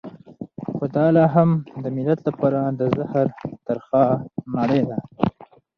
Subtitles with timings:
[0.73, 1.49] خو دا لا هم
[1.83, 3.27] د ملت لپاره د زهر
[3.67, 4.03] ترخه
[4.53, 4.97] مړۍ ده.